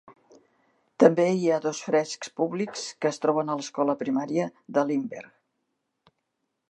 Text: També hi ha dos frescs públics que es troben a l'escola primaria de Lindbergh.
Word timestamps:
També 1.03 1.25
hi 1.39 1.43
ha 1.49 1.59
dos 1.65 1.81
frescs 1.89 2.33
públics 2.41 2.87
que 3.03 3.11
es 3.11 3.23
troben 3.27 3.51
a 3.55 3.59
l'escola 3.61 3.97
primaria 4.01 4.49
de 4.79 4.87
Lindbergh. 4.93 6.13